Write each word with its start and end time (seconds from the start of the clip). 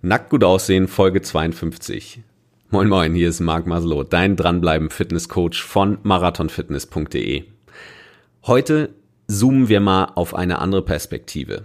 Nackt 0.00 0.30
gut 0.30 0.44
aussehen, 0.44 0.86
Folge 0.86 1.22
52. 1.22 2.20
Moin 2.70 2.88
moin, 2.88 3.14
hier 3.14 3.28
ist 3.28 3.40
Marc 3.40 3.66
Maslow, 3.66 4.04
dein 4.04 4.36
dranbleiben 4.36 4.90
Fitnesscoach 4.90 5.60
von 5.60 5.98
marathonfitness.de. 6.04 7.42
Heute 8.46 8.90
zoomen 9.26 9.68
wir 9.68 9.80
mal 9.80 10.12
auf 10.14 10.36
eine 10.36 10.60
andere 10.60 10.82
Perspektive. 10.82 11.64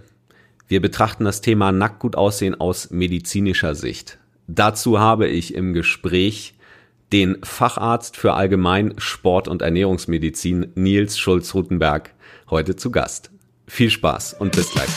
Wir 0.66 0.82
betrachten 0.82 1.24
das 1.24 1.42
Thema 1.42 1.70
nackt 1.70 2.00
gut 2.00 2.16
aussehen 2.16 2.56
aus 2.60 2.90
medizinischer 2.90 3.76
Sicht. 3.76 4.18
Dazu 4.48 4.98
habe 4.98 5.28
ich 5.28 5.54
im 5.54 5.72
Gespräch 5.72 6.54
den 7.12 7.36
Facharzt 7.44 8.16
für 8.16 8.32
Allgemein 8.32 8.94
Sport- 8.98 9.46
und 9.46 9.62
Ernährungsmedizin 9.62 10.72
Nils 10.74 11.18
Schulz-Rutenberg 11.18 12.12
heute 12.50 12.74
zu 12.74 12.90
Gast. 12.90 13.30
Viel 13.68 13.90
Spaß 13.90 14.34
und 14.40 14.56
bis 14.56 14.72
gleich. 14.72 14.90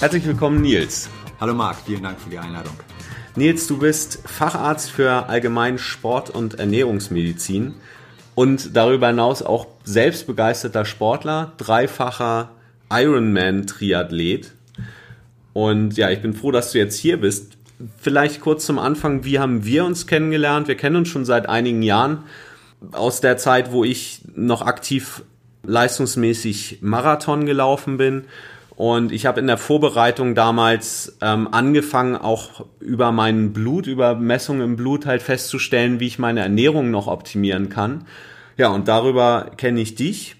Herzlich 0.00 0.24
willkommen, 0.24 0.62
Nils. 0.62 1.10
Hallo 1.42 1.52
Marc, 1.52 1.76
vielen 1.84 2.02
Dank 2.02 2.18
für 2.18 2.30
die 2.30 2.38
Einladung. 2.38 2.72
Nils, 3.36 3.66
du 3.66 3.76
bist 3.76 4.22
Facharzt 4.24 4.90
für 4.90 5.28
Allgemein 5.28 5.76
Sport- 5.76 6.30
und 6.30 6.54
Ernährungsmedizin 6.58 7.74
und 8.34 8.74
darüber 8.74 9.08
hinaus 9.08 9.42
auch 9.42 9.66
selbstbegeisterter 9.84 10.86
Sportler, 10.86 11.52
dreifacher 11.58 12.48
Ironman-Triathlet. 12.90 14.52
Und 15.52 15.98
ja, 15.98 16.08
ich 16.08 16.22
bin 16.22 16.32
froh, 16.32 16.50
dass 16.50 16.72
du 16.72 16.78
jetzt 16.78 16.96
hier 16.96 17.20
bist. 17.20 17.58
Vielleicht 17.98 18.40
kurz 18.40 18.64
zum 18.64 18.78
Anfang, 18.78 19.24
wie 19.24 19.38
haben 19.38 19.66
wir 19.66 19.84
uns 19.84 20.06
kennengelernt? 20.06 20.66
Wir 20.66 20.78
kennen 20.78 20.96
uns 20.96 21.08
schon 21.08 21.26
seit 21.26 21.46
einigen 21.46 21.82
Jahren 21.82 22.24
aus 22.92 23.20
der 23.20 23.36
Zeit, 23.36 23.70
wo 23.70 23.84
ich 23.84 24.22
noch 24.34 24.62
aktiv 24.62 25.24
leistungsmäßig 25.62 26.78
Marathon 26.80 27.44
gelaufen 27.44 27.98
bin 27.98 28.24
und 28.80 29.12
ich 29.12 29.26
habe 29.26 29.40
in 29.40 29.46
der 29.46 29.58
Vorbereitung 29.58 30.34
damals 30.34 31.18
ähm, 31.20 31.48
angefangen, 31.52 32.16
auch 32.16 32.64
über 32.80 33.12
mein 33.12 33.52
Blut, 33.52 33.86
über 33.86 34.14
Messungen 34.14 34.62
im 34.62 34.76
Blut 34.76 35.04
halt 35.04 35.20
festzustellen, 35.20 36.00
wie 36.00 36.06
ich 36.06 36.18
meine 36.18 36.40
Ernährung 36.40 36.90
noch 36.90 37.06
optimieren 37.06 37.68
kann. 37.68 38.06
Ja, 38.56 38.68
und 38.68 38.88
darüber 38.88 39.50
kenne 39.58 39.82
ich 39.82 39.96
dich. 39.96 40.36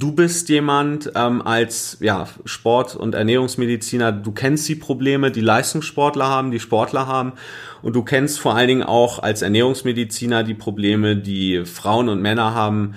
Du 0.00 0.16
bist 0.16 0.48
jemand 0.48 1.12
ähm, 1.14 1.42
als 1.42 1.98
ja, 2.00 2.26
Sport- 2.44 2.96
und 2.96 3.14
Ernährungsmediziner, 3.14 4.10
du 4.10 4.32
kennst 4.32 4.68
die 4.68 4.74
Probleme, 4.74 5.30
die 5.30 5.42
Leistungssportler 5.42 6.26
haben, 6.26 6.50
die 6.50 6.58
Sportler 6.58 7.06
haben 7.06 7.34
und 7.82 7.94
du 7.94 8.02
kennst 8.02 8.40
vor 8.40 8.56
allen 8.56 8.66
Dingen 8.66 8.82
auch 8.82 9.22
als 9.22 9.42
Ernährungsmediziner 9.42 10.42
die 10.42 10.54
Probleme, 10.54 11.14
die 11.14 11.66
Frauen 11.66 12.08
und 12.08 12.20
Männer 12.20 12.52
haben, 12.52 12.96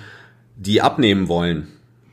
die 0.55 0.81
abnehmen 0.81 1.27
wollen 1.27 1.67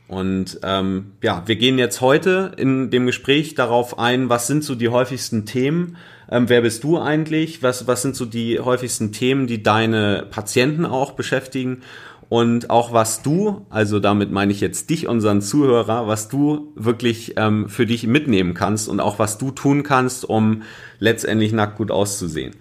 und 0.07 0.59
ähm, 0.63 1.11
ja, 1.21 1.43
wir 1.45 1.57
gehen 1.57 1.77
jetzt 1.77 1.99
heute 2.01 2.53
in 2.57 2.89
dem 2.89 3.05
Gespräch 3.05 3.55
darauf 3.55 3.99
ein, 3.99 4.29
was 4.29 4.47
sind 4.47 4.63
so 4.63 4.75
die 4.75 4.89
häufigsten 4.89 5.45
Themen, 5.45 5.97
ähm, 6.29 6.49
wer 6.49 6.61
bist 6.61 6.83
du 6.83 6.97
eigentlich, 6.97 7.61
was, 7.63 7.87
was 7.87 8.01
sind 8.01 8.15
so 8.15 8.25
die 8.25 8.59
häufigsten 8.59 9.11
Themen, 9.11 9.47
die 9.47 9.63
deine 9.63 10.25
Patienten 10.29 10.85
auch 10.85 11.11
beschäftigen 11.11 11.81
und 12.29 12.69
auch 12.69 12.93
was 12.93 13.21
du, 13.21 13.65
also 13.69 13.99
damit 13.99 14.31
meine 14.31 14.51
ich 14.51 14.61
jetzt 14.61 14.89
dich, 14.89 15.07
unseren 15.07 15.41
Zuhörer, 15.41 16.07
was 16.07 16.27
du 16.27 16.71
wirklich 16.75 17.33
ähm, 17.37 17.69
für 17.69 17.85
dich 17.85 18.05
mitnehmen 18.07 18.53
kannst 18.53 18.89
und 18.89 18.99
auch 18.99 19.19
was 19.19 19.37
du 19.37 19.51
tun 19.51 19.83
kannst, 19.83 20.25
um 20.25 20.63
letztendlich 20.99 21.53
nackt 21.53 21.77
gut 21.77 21.91
auszusehen. 21.91 22.55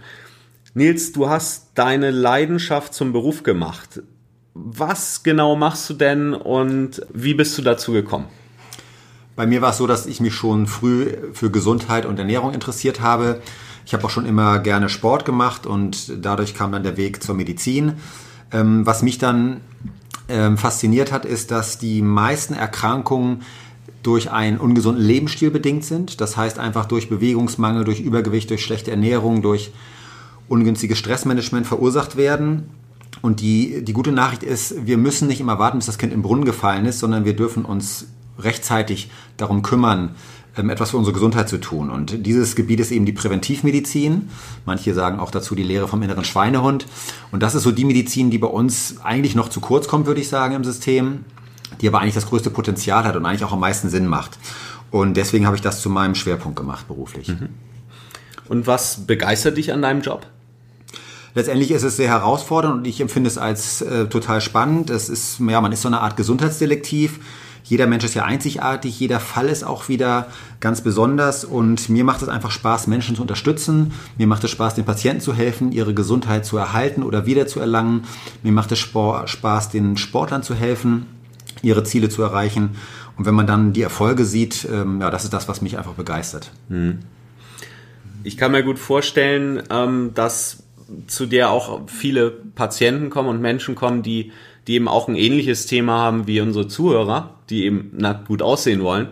Nils, 0.74 1.12
du 1.12 1.28
hast 1.28 1.70
deine 1.74 2.10
Leidenschaft 2.10 2.92
zum 2.92 3.12
Beruf 3.12 3.42
gemacht. 3.42 4.02
Was 4.58 5.22
genau 5.22 5.54
machst 5.54 5.90
du 5.90 5.94
denn 5.94 6.32
und 6.32 7.02
wie 7.12 7.34
bist 7.34 7.58
du 7.58 7.62
dazu 7.62 7.92
gekommen? 7.92 8.26
Bei 9.34 9.46
mir 9.46 9.60
war 9.60 9.70
es 9.70 9.76
so, 9.76 9.86
dass 9.86 10.06
ich 10.06 10.20
mich 10.20 10.34
schon 10.34 10.66
früh 10.66 11.12
für 11.34 11.50
Gesundheit 11.50 12.06
und 12.06 12.18
Ernährung 12.18 12.54
interessiert 12.54 13.00
habe. 13.02 13.42
Ich 13.84 13.92
habe 13.92 14.04
auch 14.04 14.10
schon 14.10 14.24
immer 14.24 14.58
gerne 14.58 14.88
Sport 14.88 15.26
gemacht 15.26 15.66
und 15.66 16.24
dadurch 16.24 16.54
kam 16.54 16.72
dann 16.72 16.82
der 16.82 16.96
Weg 16.96 17.22
zur 17.22 17.34
Medizin. 17.34 17.94
Ähm, 18.50 18.86
was 18.86 19.02
mich 19.02 19.18
dann 19.18 19.60
ähm, 20.30 20.56
fasziniert 20.56 21.12
hat, 21.12 21.26
ist, 21.26 21.50
dass 21.50 21.76
die 21.76 22.00
meisten 22.00 22.54
Erkrankungen 22.54 23.42
durch 24.02 24.30
einen 24.30 24.58
ungesunden 24.58 25.04
Lebensstil 25.04 25.50
bedingt 25.50 25.84
sind. 25.84 26.22
Das 26.22 26.36
heißt 26.36 26.58
einfach 26.58 26.86
durch 26.86 27.10
Bewegungsmangel, 27.10 27.84
durch 27.84 28.00
Übergewicht, 28.00 28.48
durch 28.48 28.64
schlechte 28.64 28.90
Ernährung, 28.90 29.42
durch 29.42 29.72
ungünstiges 30.48 30.96
Stressmanagement 30.96 31.66
verursacht 31.66 32.16
werden. 32.16 32.70
Und 33.22 33.40
die, 33.40 33.82
die 33.84 33.92
gute 33.92 34.12
Nachricht 34.12 34.42
ist, 34.42 34.86
wir 34.86 34.98
müssen 34.98 35.28
nicht 35.28 35.40
immer 35.40 35.58
warten, 35.58 35.78
bis 35.78 35.86
das 35.86 35.98
Kind 35.98 36.12
im 36.12 36.22
Brunnen 36.22 36.44
gefallen 36.44 36.86
ist, 36.86 36.98
sondern 36.98 37.24
wir 37.24 37.34
dürfen 37.34 37.64
uns 37.64 38.06
rechtzeitig 38.38 39.10
darum 39.36 39.62
kümmern, 39.62 40.14
ähm, 40.56 40.70
etwas 40.70 40.90
für 40.90 40.96
unsere 40.96 41.14
Gesundheit 41.14 41.48
zu 41.48 41.58
tun. 41.58 41.90
Und 41.90 42.26
dieses 42.26 42.56
Gebiet 42.56 42.80
ist 42.80 42.90
eben 42.90 43.06
die 43.06 43.12
Präventivmedizin. 43.12 44.28
Manche 44.64 44.94
sagen 44.94 45.18
auch 45.18 45.30
dazu 45.30 45.54
die 45.54 45.62
Lehre 45.62 45.88
vom 45.88 46.02
inneren 46.02 46.24
Schweinehund. 46.24 46.86
Und 47.32 47.42
das 47.42 47.54
ist 47.54 47.62
so 47.62 47.72
die 47.72 47.84
Medizin, 47.84 48.30
die 48.30 48.38
bei 48.38 48.46
uns 48.46 48.96
eigentlich 49.02 49.34
noch 49.34 49.48
zu 49.48 49.60
kurz 49.60 49.88
kommt, 49.88 50.06
würde 50.06 50.20
ich 50.20 50.28
sagen, 50.28 50.54
im 50.54 50.64
System, 50.64 51.24
die 51.80 51.88
aber 51.88 52.00
eigentlich 52.00 52.14
das 52.14 52.26
größte 52.26 52.50
Potenzial 52.50 53.04
hat 53.04 53.16
und 53.16 53.26
eigentlich 53.26 53.44
auch 53.44 53.52
am 53.52 53.60
meisten 53.60 53.88
Sinn 53.88 54.06
macht. 54.06 54.38
Und 54.90 55.16
deswegen 55.16 55.46
habe 55.46 55.56
ich 55.56 55.62
das 55.62 55.80
zu 55.80 55.90
meinem 55.90 56.14
Schwerpunkt 56.14 56.56
gemacht 56.56 56.86
beruflich. 56.88 57.28
Mhm. 57.28 57.48
Und 58.48 58.66
was 58.66 59.06
begeistert 59.06 59.56
dich 59.56 59.72
an 59.72 59.82
deinem 59.82 60.00
Job? 60.00 60.26
Letztendlich 61.36 61.70
ist 61.70 61.82
es 61.82 61.98
sehr 61.98 62.08
herausfordernd 62.08 62.78
und 62.78 62.86
ich 62.86 62.98
empfinde 62.98 63.28
es 63.28 63.36
als 63.36 63.82
äh, 63.82 64.06
total 64.06 64.40
spannend. 64.40 64.88
Es 64.88 65.10
ist, 65.10 65.38
ja, 65.38 65.60
man 65.60 65.70
ist 65.70 65.82
so 65.82 65.88
eine 65.88 66.00
Art 66.00 66.16
Gesundheitsdetektiv. 66.16 67.20
Jeder 67.62 67.86
Mensch 67.86 68.04
ist 68.04 68.14
ja 68.14 68.24
einzigartig, 68.24 68.98
jeder 68.98 69.20
Fall 69.20 69.50
ist 69.50 69.62
auch 69.62 69.90
wieder 69.90 70.28
ganz 70.60 70.80
besonders 70.80 71.44
und 71.44 71.90
mir 71.90 72.04
macht 72.04 72.22
es 72.22 72.30
einfach 72.30 72.50
Spaß, 72.50 72.86
Menschen 72.86 73.16
zu 73.16 73.20
unterstützen. 73.20 73.92
Mir 74.16 74.26
macht 74.26 74.44
es 74.44 74.50
Spaß, 74.50 74.76
den 74.76 74.86
Patienten 74.86 75.20
zu 75.20 75.34
helfen, 75.34 75.72
ihre 75.72 75.92
Gesundheit 75.92 76.46
zu 76.46 76.56
erhalten 76.56 77.02
oder 77.02 77.26
wieder 77.26 77.46
zu 77.46 77.60
erlangen. 77.60 78.04
Mir 78.42 78.52
macht 78.52 78.72
es 78.72 78.78
Spaß, 78.78 79.68
den 79.68 79.98
Sportlern 79.98 80.42
zu 80.42 80.54
helfen, 80.54 81.04
ihre 81.60 81.84
Ziele 81.84 82.08
zu 82.08 82.22
erreichen. 82.22 82.76
Und 83.18 83.26
wenn 83.26 83.34
man 83.34 83.46
dann 83.46 83.74
die 83.74 83.82
Erfolge 83.82 84.24
sieht, 84.24 84.66
ähm, 84.72 85.02
ja, 85.02 85.10
das 85.10 85.24
ist 85.24 85.34
das, 85.34 85.48
was 85.48 85.60
mich 85.60 85.76
einfach 85.76 85.94
begeistert. 85.94 86.50
Hm. 86.70 87.00
Ich 88.24 88.38
kann 88.38 88.52
mir 88.52 88.62
gut 88.62 88.78
vorstellen, 88.78 89.62
ähm, 89.70 90.12
dass 90.14 90.62
zu 91.06 91.26
der 91.26 91.50
auch 91.50 91.88
viele 91.88 92.30
Patienten 92.30 93.10
kommen 93.10 93.28
und 93.28 93.40
Menschen 93.40 93.74
kommen, 93.74 94.02
die, 94.02 94.32
die 94.66 94.74
eben 94.74 94.88
auch 94.88 95.08
ein 95.08 95.16
ähnliches 95.16 95.66
Thema 95.66 95.98
haben 95.98 96.26
wie 96.26 96.40
unsere 96.40 96.68
Zuhörer, 96.68 97.34
die 97.50 97.64
eben 97.64 97.90
nackt 97.96 98.28
gut 98.28 98.42
aussehen 98.42 98.82
wollen. 98.82 99.08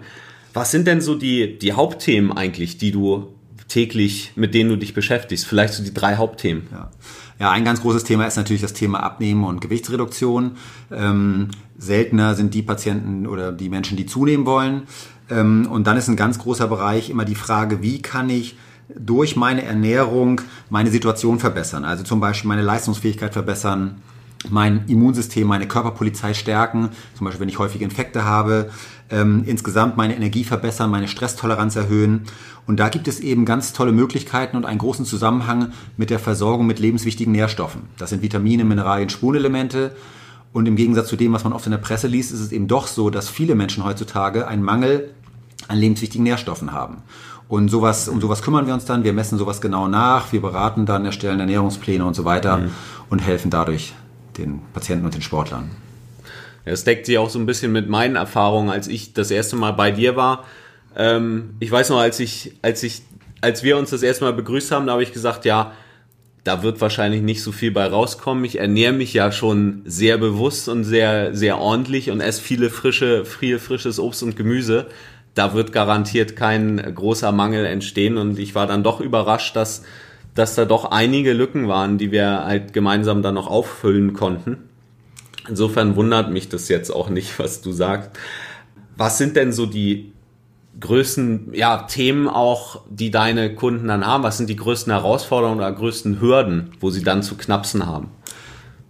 Was 0.52 0.70
sind 0.70 0.86
denn 0.86 1.00
so 1.00 1.14
die, 1.14 1.58
die 1.58 1.72
Hauptthemen 1.72 2.32
eigentlich, 2.32 2.78
die 2.78 2.92
du 2.92 3.34
täglich, 3.68 4.32
mit 4.36 4.54
denen 4.54 4.70
du 4.70 4.76
dich 4.76 4.94
beschäftigst? 4.94 5.46
Vielleicht 5.46 5.74
so 5.74 5.82
die 5.82 5.94
drei 5.94 6.16
Hauptthemen. 6.16 6.68
Ja. 6.70 6.90
Ja, 7.40 7.50
ein 7.50 7.64
ganz 7.64 7.80
großes 7.82 8.04
Thema 8.04 8.26
ist 8.26 8.36
natürlich 8.36 8.62
das 8.62 8.74
Thema 8.74 9.02
Abnehmen 9.02 9.44
und 9.44 9.60
Gewichtsreduktion. 9.60 10.52
Ähm, 10.92 11.48
seltener 11.76 12.34
sind 12.36 12.54
die 12.54 12.62
Patienten 12.62 13.26
oder 13.26 13.50
die 13.50 13.68
Menschen, 13.68 13.96
die 13.96 14.06
zunehmen 14.06 14.46
wollen. 14.46 14.84
Ähm, 15.28 15.66
und 15.70 15.86
dann 15.86 15.96
ist 15.96 16.08
ein 16.08 16.16
ganz 16.16 16.38
großer 16.38 16.68
Bereich 16.68 17.10
immer 17.10 17.24
die 17.24 17.34
Frage, 17.34 17.82
wie 17.82 18.00
kann 18.02 18.30
ich 18.30 18.56
durch 18.88 19.36
meine 19.36 19.64
Ernährung 19.64 20.40
meine 20.70 20.90
Situation 20.90 21.38
verbessern. 21.38 21.84
Also 21.84 22.04
zum 22.04 22.20
Beispiel 22.20 22.48
meine 22.48 22.62
Leistungsfähigkeit 22.62 23.32
verbessern, 23.32 24.02
mein 24.50 24.84
Immunsystem, 24.88 25.46
meine 25.46 25.66
Körperpolizei 25.66 26.34
stärken, 26.34 26.90
zum 27.16 27.24
Beispiel 27.24 27.40
wenn 27.40 27.48
ich 27.48 27.58
häufige 27.58 27.84
Infekte 27.84 28.24
habe, 28.24 28.70
ähm, 29.10 29.44
insgesamt 29.46 29.96
meine 29.96 30.16
Energie 30.16 30.44
verbessern, 30.44 30.90
meine 30.90 31.08
Stresstoleranz 31.08 31.76
erhöhen. 31.76 32.22
Und 32.66 32.80
da 32.80 32.88
gibt 32.88 33.08
es 33.08 33.20
eben 33.20 33.44
ganz 33.44 33.72
tolle 33.72 33.92
Möglichkeiten 33.92 34.56
und 34.56 34.64
einen 34.64 34.78
großen 34.78 35.04
Zusammenhang 35.04 35.72
mit 35.96 36.10
der 36.10 36.18
Versorgung 36.18 36.66
mit 36.66 36.78
lebenswichtigen 36.78 37.32
Nährstoffen. 37.32 37.82
Das 37.98 38.10
sind 38.10 38.22
Vitamine, 38.22 38.64
Mineralien, 38.64 39.10
Spurenelemente. 39.10 39.94
Und 40.52 40.66
im 40.66 40.76
Gegensatz 40.76 41.08
zu 41.08 41.16
dem, 41.16 41.32
was 41.32 41.44
man 41.44 41.52
oft 41.52 41.66
in 41.66 41.72
der 41.72 41.78
Presse 41.78 42.06
liest, 42.06 42.32
ist 42.32 42.40
es 42.40 42.52
eben 42.52 42.68
doch 42.68 42.86
so, 42.86 43.10
dass 43.10 43.28
viele 43.28 43.54
Menschen 43.54 43.84
heutzutage 43.84 44.46
einen 44.46 44.62
Mangel 44.62 45.10
an 45.68 45.78
lebenswichtigen 45.78 46.24
Nährstoffen 46.24 46.72
haben. 46.72 46.98
Und 47.48 47.68
sowas, 47.68 48.08
um 48.08 48.20
sowas 48.20 48.42
kümmern 48.42 48.66
wir 48.66 48.74
uns 48.74 48.84
dann. 48.84 49.04
Wir 49.04 49.12
messen 49.12 49.38
sowas 49.38 49.60
genau 49.60 49.86
nach. 49.86 50.32
Wir 50.32 50.40
beraten 50.40 50.86
dann, 50.86 51.04
erstellen 51.04 51.40
Ernährungspläne 51.40 52.04
und 52.04 52.14
so 52.14 52.24
weiter 52.24 52.58
mhm. 52.58 52.70
und 53.10 53.18
helfen 53.20 53.50
dadurch 53.50 53.92
den 54.38 54.60
Patienten 54.72 55.04
und 55.04 55.14
den 55.14 55.22
Sportlern. 55.22 55.70
Das 56.64 56.84
deckt 56.84 57.06
sich 57.06 57.18
auch 57.18 57.28
so 57.28 57.38
ein 57.38 57.46
bisschen 57.46 57.72
mit 57.72 57.88
meinen 57.88 58.16
Erfahrungen, 58.16 58.70
als 58.70 58.88
ich 58.88 59.12
das 59.12 59.30
erste 59.30 59.56
Mal 59.56 59.72
bei 59.72 59.90
dir 59.90 60.16
war. 60.16 60.44
Ähm, 60.96 61.50
ich 61.60 61.70
weiß 61.70 61.90
noch, 61.90 61.98
als 61.98 62.20
ich, 62.20 62.54
als 62.62 62.82
ich, 62.82 63.02
als 63.42 63.62
wir 63.62 63.76
uns 63.76 63.90
das 63.90 64.02
erste 64.02 64.24
Mal 64.24 64.32
begrüßt 64.32 64.70
haben, 64.70 64.86
da 64.86 64.92
habe 64.92 65.02
ich 65.02 65.12
gesagt, 65.12 65.44
ja, 65.44 65.72
da 66.42 66.62
wird 66.62 66.80
wahrscheinlich 66.80 67.22
nicht 67.22 67.42
so 67.42 67.52
viel 67.52 67.70
bei 67.70 67.86
rauskommen. 67.86 68.44
Ich 68.44 68.58
ernähre 68.58 68.92
mich 68.92 69.14
ja 69.14 69.32
schon 69.32 69.82
sehr 69.84 70.18
bewusst 70.18 70.68
und 70.68 70.84
sehr, 70.84 71.34
sehr 71.34 71.58
ordentlich 71.58 72.10
und 72.10 72.20
esse 72.20 72.40
viele 72.40 72.70
frische, 72.70 73.24
viel 73.24 73.58
frisches 73.58 73.98
Obst 73.98 74.22
und 74.22 74.36
Gemüse 74.36 74.86
da 75.34 75.54
wird 75.54 75.72
garantiert 75.72 76.36
kein 76.36 76.76
großer 76.76 77.32
Mangel 77.32 77.66
entstehen. 77.66 78.16
Und 78.16 78.38
ich 78.38 78.54
war 78.54 78.66
dann 78.66 78.82
doch 78.82 79.00
überrascht, 79.00 79.56
dass, 79.56 79.82
dass 80.34 80.54
da 80.54 80.64
doch 80.64 80.90
einige 80.90 81.32
Lücken 81.32 81.68
waren, 81.68 81.98
die 81.98 82.10
wir 82.10 82.44
halt 82.44 82.72
gemeinsam 82.72 83.22
dann 83.22 83.34
noch 83.34 83.48
auffüllen 83.48 84.14
konnten. 84.14 84.68
Insofern 85.48 85.96
wundert 85.96 86.30
mich 86.30 86.48
das 86.48 86.68
jetzt 86.68 86.90
auch 86.90 87.10
nicht, 87.10 87.38
was 87.38 87.60
du 87.60 87.72
sagst. 87.72 88.10
Was 88.96 89.18
sind 89.18 89.36
denn 89.36 89.52
so 89.52 89.66
die 89.66 90.12
größten 90.80 91.52
ja, 91.52 91.82
Themen 91.82 92.28
auch, 92.28 92.82
die 92.88 93.10
deine 93.10 93.54
Kunden 93.54 93.88
dann 93.88 94.06
haben? 94.06 94.22
Was 94.22 94.38
sind 94.38 94.48
die 94.48 94.56
größten 94.56 94.92
Herausforderungen 94.92 95.58
oder 95.58 95.72
größten 95.72 96.20
Hürden, 96.20 96.72
wo 96.80 96.90
sie 96.90 97.02
dann 97.02 97.22
zu 97.22 97.36
knapsen 97.36 97.86
haben? 97.86 98.10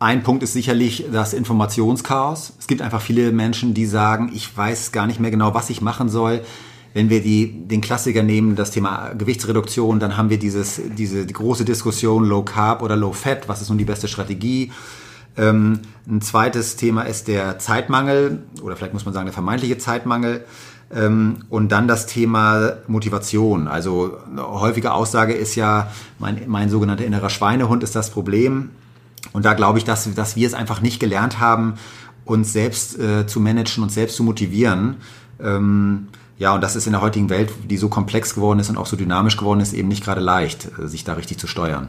Ein 0.04 0.22
Punkt 0.22 0.42
ist 0.42 0.52
sicherlich 0.52 1.06
das 1.10 1.32
Informationschaos. 1.32 2.52
Es 2.58 2.66
gibt 2.66 2.82
einfach 2.82 3.00
viele 3.00 3.32
Menschen, 3.32 3.72
die 3.72 3.86
sagen, 3.86 4.30
ich 4.34 4.54
weiß 4.54 4.92
gar 4.92 5.06
nicht 5.06 5.18
mehr 5.18 5.30
genau, 5.30 5.54
was 5.54 5.70
ich 5.70 5.80
machen 5.80 6.10
soll. 6.10 6.42
Wenn 6.92 7.08
wir 7.08 7.22
die, 7.22 7.66
den 7.66 7.80
Klassiker 7.80 8.22
nehmen, 8.22 8.54
das 8.54 8.70
Thema 8.70 9.14
Gewichtsreduktion, 9.14 10.00
dann 10.00 10.18
haben 10.18 10.28
wir 10.28 10.38
dieses, 10.38 10.78
diese 10.98 11.24
die 11.24 11.32
große 11.32 11.64
Diskussion 11.64 12.22
Low 12.24 12.42
Carb 12.42 12.82
oder 12.82 12.96
Low 12.96 13.14
Fat. 13.14 13.48
Was 13.48 13.62
ist 13.62 13.70
nun 13.70 13.78
die 13.78 13.86
beste 13.86 14.06
Strategie? 14.06 14.72
Ähm, 15.38 15.80
ein 16.06 16.20
zweites 16.20 16.76
Thema 16.76 17.04
ist 17.04 17.26
der 17.26 17.58
Zeitmangel 17.58 18.42
oder 18.62 18.76
vielleicht 18.76 18.92
muss 18.92 19.06
man 19.06 19.14
sagen 19.14 19.24
der 19.24 19.32
vermeintliche 19.32 19.78
Zeitmangel. 19.78 20.44
Ähm, 20.94 21.36
und 21.48 21.72
dann 21.72 21.88
das 21.88 22.04
Thema 22.04 22.74
Motivation. 22.88 23.68
Also 23.68 24.18
eine 24.30 24.46
häufige 24.46 24.92
Aussage 24.92 25.32
ist 25.32 25.54
ja, 25.54 25.90
mein, 26.18 26.42
mein 26.46 26.68
sogenannter 26.68 27.06
innerer 27.06 27.30
Schweinehund 27.30 27.82
ist 27.82 27.96
das 27.96 28.10
Problem. 28.10 28.68
Und 29.32 29.44
da 29.44 29.54
glaube 29.54 29.78
ich, 29.78 29.84
dass, 29.84 30.12
dass 30.14 30.36
wir 30.36 30.46
es 30.46 30.54
einfach 30.54 30.80
nicht 30.80 31.00
gelernt 31.00 31.40
haben, 31.40 31.74
uns 32.24 32.52
selbst 32.52 32.98
äh, 32.98 33.26
zu 33.26 33.40
managen 33.40 33.82
und 33.82 33.90
selbst 33.90 34.16
zu 34.16 34.22
motivieren. 34.22 34.96
Ähm, 35.40 36.08
ja, 36.38 36.54
und 36.54 36.62
das 36.62 36.76
ist 36.76 36.86
in 36.86 36.92
der 36.92 37.00
heutigen 37.00 37.30
Welt, 37.30 37.50
die 37.68 37.76
so 37.76 37.88
komplex 37.88 38.34
geworden 38.34 38.58
ist 38.58 38.70
und 38.70 38.76
auch 38.76 38.86
so 38.86 38.96
dynamisch 38.96 39.36
geworden 39.36 39.60
ist, 39.60 39.72
eben 39.72 39.88
nicht 39.88 40.04
gerade 40.04 40.20
leicht, 40.20 40.68
äh, 40.78 40.88
sich 40.88 41.04
da 41.04 41.14
richtig 41.14 41.38
zu 41.38 41.46
steuern. 41.46 41.88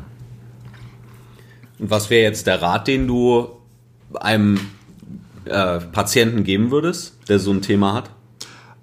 Und 1.80 1.90
was 1.90 2.10
wäre 2.10 2.24
jetzt 2.24 2.48
der 2.48 2.62
Rat, 2.62 2.88
den 2.88 3.08
du 3.08 3.48
einem 4.14 4.60
äh, 5.46 5.80
Patienten 5.80 6.44
geben 6.44 6.72
würdest, 6.72 7.18
der 7.28 7.40
so 7.40 7.52
ein 7.52 7.62
Thema 7.62 7.94
hat? 7.94 8.10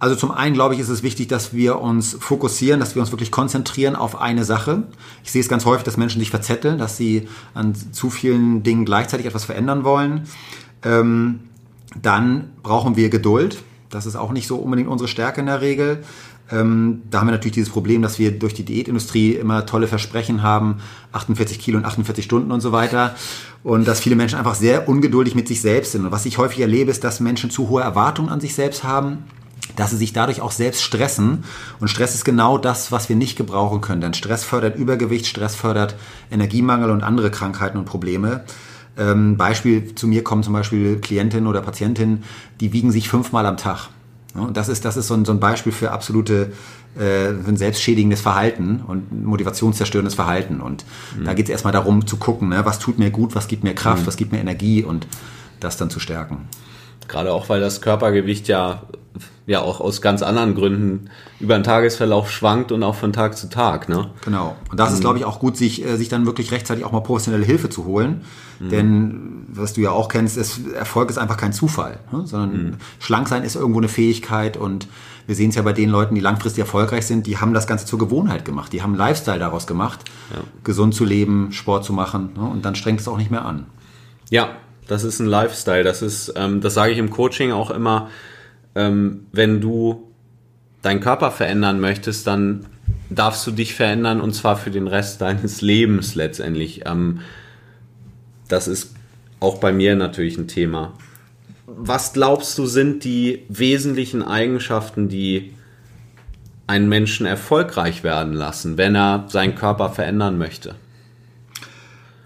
Also 0.02 0.16
zum 0.16 0.32
einen 0.32 0.52
glaube 0.52 0.74
ich, 0.74 0.80
ist 0.80 0.88
es 0.88 1.04
wichtig, 1.04 1.28
dass 1.28 1.54
wir 1.54 1.80
uns 1.80 2.16
fokussieren, 2.18 2.80
dass 2.80 2.96
wir 2.96 3.02
uns 3.02 3.12
wirklich 3.12 3.30
konzentrieren 3.30 3.94
auf 3.94 4.20
eine 4.20 4.42
Sache. 4.42 4.82
Ich 5.22 5.30
sehe 5.30 5.40
es 5.40 5.48
ganz 5.48 5.64
häufig, 5.64 5.84
dass 5.84 5.96
Menschen 5.96 6.18
sich 6.18 6.30
verzetteln, 6.30 6.76
dass 6.76 6.96
sie 6.96 7.28
an 7.54 7.72
zu 7.76 8.10
vielen 8.10 8.64
Dingen 8.64 8.84
gleichzeitig 8.84 9.26
etwas 9.26 9.44
verändern 9.44 9.84
wollen. 9.84 10.22
Ähm, 10.82 11.38
dann 11.94 12.50
brauchen 12.64 12.96
wir 12.96 13.10
Geduld. 13.10 13.62
Das 13.90 14.04
ist 14.04 14.16
auch 14.16 14.32
nicht 14.32 14.48
so 14.48 14.56
unbedingt 14.56 14.88
unsere 14.88 15.06
Stärke 15.06 15.38
in 15.38 15.46
der 15.46 15.60
Regel. 15.60 16.02
Ähm, 16.50 17.02
da 17.08 17.20
haben 17.20 17.28
wir 17.28 17.32
natürlich 17.32 17.54
dieses 17.54 17.70
Problem, 17.70 18.02
dass 18.02 18.18
wir 18.18 18.36
durch 18.36 18.54
die 18.54 18.64
Diätindustrie 18.64 19.34
immer 19.34 19.66
tolle 19.66 19.86
Versprechen 19.86 20.42
haben, 20.42 20.78
48 21.12 21.60
Kilo 21.60 21.78
und 21.78 21.84
48 21.84 22.24
Stunden 22.24 22.50
und 22.50 22.60
so 22.60 22.72
weiter. 22.72 23.14
Und 23.62 23.86
dass 23.86 24.00
viele 24.00 24.16
Menschen 24.16 24.36
einfach 24.36 24.56
sehr 24.56 24.88
ungeduldig 24.88 25.36
mit 25.36 25.46
sich 25.46 25.60
selbst 25.60 25.92
sind. 25.92 26.04
Und 26.04 26.10
was 26.10 26.26
ich 26.26 26.38
häufig 26.38 26.58
erlebe, 26.58 26.90
ist, 26.90 27.04
dass 27.04 27.20
Menschen 27.20 27.50
zu 27.50 27.68
hohe 27.68 27.82
Erwartungen 27.82 28.30
an 28.30 28.40
sich 28.40 28.56
selbst 28.56 28.82
haben 28.82 29.18
dass 29.76 29.90
sie 29.90 29.96
sich 29.96 30.12
dadurch 30.12 30.40
auch 30.40 30.52
selbst 30.52 30.82
stressen. 30.82 31.44
Und 31.80 31.88
Stress 31.88 32.14
ist 32.14 32.24
genau 32.24 32.58
das, 32.58 32.92
was 32.92 33.08
wir 33.08 33.16
nicht 33.16 33.36
gebrauchen 33.36 33.80
können. 33.80 34.00
Denn 34.00 34.14
Stress 34.14 34.44
fördert 34.44 34.76
Übergewicht, 34.76 35.26
Stress 35.26 35.54
fördert 35.54 35.94
Energiemangel 36.30 36.90
und 36.90 37.02
andere 37.02 37.30
Krankheiten 37.30 37.78
und 37.78 37.84
Probleme. 37.84 38.44
Ähm, 38.98 39.36
Beispiel, 39.36 39.94
zu 39.94 40.06
mir 40.06 40.22
kommen 40.22 40.42
zum 40.42 40.52
Beispiel 40.52 41.00
Klientinnen 41.00 41.46
oder 41.46 41.62
Patientinnen, 41.62 42.24
die 42.60 42.72
wiegen 42.72 42.92
sich 42.92 43.08
fünfmal 43.08 43.46
am 43.46 43.56
Tag. 43.56 43.88
Und 44.34 44.56
das 44.56 44.68
ist, 44.68 44.84
das 44.84 44.96
ist 44.96 45.08
so 45.08 45.14
ein, 45.14 45.24
so 45.24 45.32
ein 45.32 45.40
Beispiel 45.40 45.72
für 45.72 45.90
absolute 45.90 46.52
äh, 46.98 47.28
ein 47.28 47.56
selbstschädigendes 47.56 48.20
Verhalten 48.20 48.82
und 48.86 49.24
motivationszerstörendes 49.24 50.14
Verhalten. 50.14 50.60
Und 50.60 50.84
mhm. 51.18 51.24
da 51.24 51.34
geht 51.34 51.46
es 51.46 51.50
erstmal 51.50 51.72
darum 51.72 52.06
zu 52.06 52.16
gucken, 52.16 52.48
ne, 52.48 52.64
was 52.64 52.78
tut 52.78 52.98
mir 52.98 53.10
gut, 53.10 53.34
was 53.34 53.48
gibt 53.48 53.64
mir 53.64 53.74
Kraft, 53.74 54.02
mhm. 54.02 54.06
was 54.06 54.16
gibt 54.16 54.32
mir 54.32 54.40
Energie 54.40 54.84
und 54.84 55.06
das 55.60 55.76
dann 55.76 55.90
zu 55.90 56.00
stärken. 56.00 56.48
Gerade 57.08 57.32
auch, 57.32 57.48
weil 57.48 57.60
das 57.60 57.80
Körpergewicht 57.80 58.48
ja 58.48 58.82
ja 59.46 59.60
auch 59.60 59.80
aus 59.80 60.00
ganz 60.00 60.22
anderen 60.22 60.54
Gründen 60.54 61.10
über 61.40 61.54
den 61.54 61.64
Tagesverlauf 61.64 62.30
schwankt 62.30 62.72
und 62.72 62.82
auch 62.82 62.94
von 62.94 63.12
Tag 63.12 63.36
zu 63.36 63.48
Tag. 63.48 63.88
Ne? 63.88 64.10
Genau. 64.24 64.56
Und 64.70 64.78
das 64.78 64.92
ist, 64.92 64.98
mhm. 64.98 65.02
glaube 65.02 65.18
ich, 65.18 65.24
auch 65.24 65.40
gut, 65.40 65.56
sich, 65.56 65.84
äh, 65.84 65.96
sich 65.96 66.08
dann 66.08 66.26
wirklich 66.26 66.52
rechtzeitig 66.52 66.84
auch 66.84 66.92
mal 66.92 67.00
professionelle 67.00 67.44
Hilfe 67.44 67.68
zu 67.68 67.84
holen. 67.84 68.22
Mhm. 68.60 68.68
Denn, 68.70 69.46
was 69.48 69.72
du 69.72 69.80
ja 69.80 69.90
auch 69.90 70.08
kennst, 70.08 70.36
ist, 70.36 70.60
Erfolg 70.74 71.10
ist 71.10 71.18
einfach 71.18 71.36
kein 71.36 71.52
Zufall, 71.52 71.98
ne? 72.12 72.26
sondern 72.26 72.52
mhm. 72.52 72.76
schlank 73.00 73.28
sein 73.28 73.42
ist 73.42 73.56
irgendwo 73.56 73.80
eine 73.80 73.88
Fähigkeit 73.88 74.56
und 74.56 74.88
wir 75.26 75.34
sehen 75.34 75.50
es 75.50 75.56
ja 75.56 75.62
bei 75.62 75.72
den 75.72 75.88
Leuten, 75.88 76.14
die 76.14 76.20
langfristig 76.20 76.60
erfolgreich 76.60 77.06
sind, 77.06 77.26
die 77.26 77.38
haben 77.38 77.54
das 77.54 77.66
Ganze 77.66 77.86
zur 77.86 77.98
Gewohnheit 77.98 78.44
gemacht. 78.44 78.72
Die 78.72 78.82
haben 78.82 78.90
einen 78.90 78.98
Lifestyle 78.98 79.38
daraus 79.38 79.66
gemacht, 79.66 80.00
ja. 80.34 80.40
gesund 80.64 80.94
zu 80.94 81.04
leben, 81.04 81.52
Sport 81.52 81.84
zu 81.84 81.92
machen 81.92 82.30
ne? 82.36 82.42
und 82.42 82.64
dann 82.64 82.74
strengt 82.74 83.00
es 83.00 83.08
auch 83.08 83.18
nicht 83.18 83.30
mehr 83.30 83.44
an. 83.44 83.66
Ja, 84.30 84.56
das 84.88 85.04
ist 85.04 85.20
ein 85.20 85.26
Lifestyle. 85.26 85.84
Das 85.84 86.02
ist, 86.02 86.32
ähm, 86.36 86.60
das 86.60 86.74
sage 86.74 86.92
ich 86.92 86.98
im 86.98 87.10
Coaching 87.10 87.52
auch 87.52 87.70
immer 87.70 88.08
ähm, 88.74 89.26
wenn 89.32 89.60
du 89.60 90.08
deinen 90.82 91.00
Körper 91.00 91.30
verändern 91.30 91.80
möchtest, 91.80 92.26
dann 92.26 92.66
darfst 93.10 93.46
du 93.46 93.50
dich 93.50 93.74
verändern 93.74 94.20
und 94.20 94.34
zwar 94.34 94.56
für 94.56 94.70
den 94.70 94.88
Rest 94.88 95.20
deines 95.20 95.60
Lebens 95.62 96.14
letztendlich. 96.14 96.82
Ähm, 96.86 97.20
das 98.48 98.68
ist 98.68 98.94
auch 99.40 99.58
bei 99.58 99.72
mir 99.72 99.96
natürlich 99.96 100.38
ein 100.38 100.48
Thema. 100.48 100.92
Was 101.66 102.12
glaubst 102.12 102.58
du 102.58 102.66
sind 102.66 103.04
die 103.04 103.44
wesentlichen 103.48 104.22
Eigenschaften, 104.22 105.08
die 105.08 105.54
einen 106.66 106.88
Menschen 106.88 107.26
erfolgreich 107.26 108.04
werden 108.04 108.34
lassen, 108.34 108.78
wenn 108.78 108.94
er 108.94 109.24
seinen 109.28 109.54
Körper 109.54 109.90
verändern 109.90 110.38
möchte? 110.38 110.74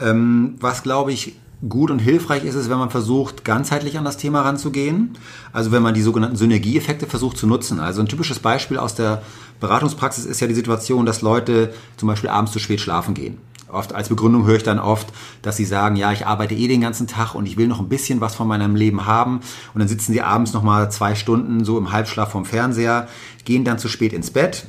Ähm, 0.01 0.57
was 0.61 0.83
glaube 0.83 1.13
ich 1.13 1.37
gut 1.69 1.91
und 1.91 1.99
hilfreich 1.99 2.45
ist 2.45 2.55
es, 2.55 2.69
wenn 2.69 2.79
man 2.79 2.91
versucht, 2.91 3.45
ganzheitlich 3.45 3.99
an 3.99 4.05
das 4.05 4.17
Thema 4.17 4.43
ranzugehen. 4.43 5.17
Also 5.53 5.73
wenn 5.73 5.83
man 5.83 5.95
die 5.95 6.03
sogenannten 6.03 6.37
Synergieeffekte 6.37 7.07
versucht 7.07 7.39
zu 7.39 7.47
nutzen. 7.47 7.81
Also 7.81 8.01
ein 8.01 8.09
typisches 8.09 8.39
Beispiel 8.39 8.79
aus 8.79 8.95
der 8.95 9.23
Beratungspraxis 9.61 10.27
ist 10.27 10.41
ja 10.41 10.47
die 10.47 10.55
Situation, 10.55 11.07
dass 11.07 11.23
Leute 11.23 11.73
zum 11.97 12.09
Beispiel 12.09 12.31
abends 12.31 12.53
zu 12.53 12.59
spät 12.59 12.81
schlafen 12.81 13.15
gehen. 13.15 13.39
Oft 13.69 13.95
als 13.95 14.09
Begründung 14.09 14.47
höre 14.47 14.57
ich 14.57 14.63
dann 14.63 14.79
oft, 14.79 15.09
dass 15.43 15.57
sie 15.57 15.65
sagen, 15.65 15.97
ja, 15.97 16.13
ich 16.13 16.27
arbeite 16.27 16.55
eh 16.55 16.69
den 16.69 16.81
ganzen 16.81 17.09
Tag 17.09 17.35
und 17.35 17.47
ich 17.47 17.57
will 17.57 17.67
noch 17.67 17.81
ein 17.81 17.89
bisschen 17.89 18.21
was 18.21 18.35
von 18.35 18.47
meinem 18.47 18.77
Leben 18.77 19.07
haben. 19.07 19.41
Und 19.75 19.81
dann 19.81 19.89
sitzen 19.89 20.13
sie 20.13 20.23
abends 20.23 20.53
noch 20.53 20.63
mal 20.63 20.91
zwei 20.91 21.15
Stunden 21.15 21.65
so 21.65 21.77
im 21.77 21.91
Halbschlaf 21.91 22.31
vom 22.31 22.45
Fernseher, 22.45 23.09
gehen 23.45 23.65
dann 23.65 23.79
zu 23.79 23.89
spät 23.89 24.13
ins 24.13 24.31
Bett. 24.31 24.67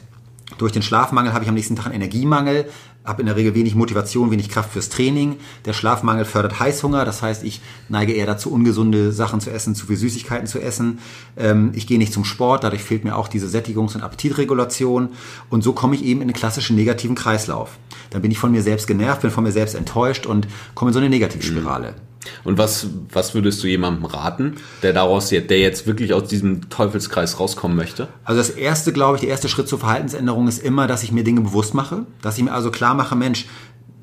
Durch 0.58 0.72
den 0.72 0.82
Schlafmangel 0.82 1.34
habe 1.34 1.44
ich 1.44 1.50
am 1.50 1.56
nächsten 1.56 1.76
Tag 1.76 1.86
einen 1.86 1.96
Energiemangel, 1.96 2.68
habe 3.08 3.22
in 3.22 3.26
der 3.26 3.38
Regel 3.38 3.56
wenig 3.56 3.74
Motivation, 3.74 4.32
wenig 4.32 4.50
Kraft 4.50 4.74
fürs 4.74 4.90
Training. 4.90 5.38
Der 5.66 5.72
Schlafmangel 5.72 6.26
fördert 6.26 6.60
Heißhunger, 6.60 7.06
das 7.06 7.22
heißt, 7.22 7.44
ich 7.44 7.62
neige 7.88 8.12
eher 8.12 8.26
dazu, 8.26 8.52
ungesunde 8.52 9.14
Sachen 9.14 9.40
zu 9.40 9.50
essen, 9.50 9.76
zu 9.76 9.88
viel 9.88 9.96
Süßigkeiten 9.96 10.46
zu 10.46 10.60
essen. 10.60 11.00
Ähm, 11.38 11.72
ich 11.74 11.88
gehe 11.88 11.98
nicht 11.98 12.12
zum 12.12 12.26
Sport, 12.26 12.66
dadurch 12.66 12.84
fehlt 12.84 13.06
mir 13.06 13.16
auch 13.16 13.30
diese 13.30 13.48
Sättigungs- 13.48 13.96
und 13.96 14.02
Appetitregulation. 14.02 15.10
Und 15.50 15.64
so 15.64 15.72
komme 15.72 15.96
ich 15.96 16.04
eben 16.04 16.22
in 16.22 16.28
einen 16.28 16.34
klassischen 16.34 16.76
negativen 16.76 17.16
Kreislauf. 17.16 17.80
Dann 18.10 18.22
bin 18.22 18.32
ich 18.32 18.40
von 18.40 18.52
mir 18.52 18.62
selbst 18.62 18.88
genervt, 18.88 19.22
bin 19.22 19.32
von 19.32 19.46
mir 19.46 19.54
selbst 19.54 19.76
enttäuscht 19.76 20.26
und 20.26 20.48
komme 20.76 20.90
in 20.90 20.94
so 20.94 21.00
eine 21.00 21.10
Negativspirale. 21.10 21.92
Mhm. 21.92 21.96
Und 22.44 22.58
was, 22.58 22.88
was 23.12 23.34
würdest 23.34 23.64
du 23.64 23.68
jemandem 23.68 24.06
raten, 24.06 24.56
der 24.84 24.94
daraus 24.94 25.32
jetzt, 25.32 25.50
der 25.50 25.60
jetzt 25.60 25.88
wirklich 25.88 26.14
aus 26.14 26.28
diesem 26.28 26.70
Teufelskreis 26.70 27.40
rauskommen 27.40 27.76
möchte? 27.78 28.08
Also 28.24 28.40
das 28.40 28.50
erste, 28.50 28.94
glaube 28.94 29.18
ich, 29.18 29.22
der 29.22 29.30
erste 29.30 29.50
Schritt 29.50 29.68
zur 29.68 29.80
Verhaltensänderung 29.80 30.48
ist 30.48 30.64
immer, 30.64 30.88
dass 30.88 31.04
ich 31.04 31.12
mir 31.12 31.24
Dinge 31.24 31.42
bewusst 31.42 31.74
mache, 31.74 32.06
dass 32.22 32.38
ich 32.38 32.44
mir 32.44 32.52
also 32.52 32.72
klar 32.72 32.94
mache, 32.94 33.16
Mensch, 33.16 33.46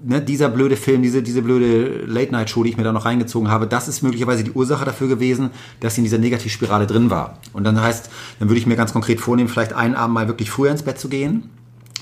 ne, 0.04 0.20
dieser 0.20 0.48
blöde 0.48 0.76
Film, 0.76 1.02
diese, 1.02 1.22
diese 1.22 1.42
blöde 1.42 2.04
Late-Night-Show, 2.06 2.62
die 2.62 2.70
ich 2.70 2.76
mir 2.76 2.84
da 2.84 2.92
noch 2.92 3.04
reingezogen 3.04 3.50
habe, 3.50 3.66
das 3.66 3.88
ist 3.88 4.02
möglicherweise 4.02 4.44
die 4.44 4.52
Ursache 4.52 4.84
dafür 4.84 5.08
gewesen, 5.08 5.50
dass 5.80 5.94
ich 5.94 5.98
in 5.98 6.04
dieser 6.04 6.18
Negativspirale 6.18 6.86
drin 6.86 7.10
war. 7.10 7.38
Und 7.52 7.64
dann 7.64 7.80
heißt, 7.80 8.10
dann 8.38 8.48
würde 8.48 8.58
ich 8.58 8.66
mir 8.66 8.76
ganz 8.76 8.92
konkret 8.92 9.20
vornehmen, 9.20 9.48
vielleicht 9.48 9.72
einen 9.72 9.94
Abend 9.94 10.14
mal 10.14 10.28
wirklich 10.28 10.50
früher 10.50 10.70
ins 10.70 10.82
Bett 10.82 10.98
zu 10.98 11.08
gehen 11.08 11.50